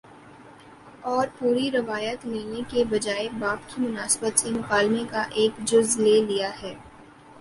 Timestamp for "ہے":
6.61-6.73